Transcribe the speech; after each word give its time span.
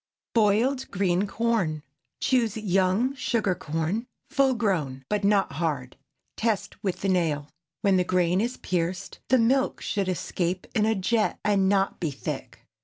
BOILED 0.33 0.89
GREEN 0.89 1.27
CORN. 1.27 1.83
Choose 2.21 2.57
young 2.57 3.13
sugar 3.13 3.53
corn, 3.53 4.07
full 4.31 4.55
grown, 4.55 5.05
but 5.09 5.23
not 5.23 5.51
hard; 5.51 5.95
test 6.35 6.83
with 6.83 7.01
the 7.01 7.07
nail. 7.07 7.49
When 7.83 7.97
the 7.97 8.03
grain 8.03 8.41
is 8.41 8.57
pierced, 8.57 9.19
the 9.29 9.37
milk 9.37 9.79
should 9.79 10.07
escape 10.09 10.65
in 10.73 10.87
a 10.87 10.95
jet, 10.95 11.37
and 11.45 11.69
not 11.69 11.99
be 11.99 12.09
thick. 12.09 12.65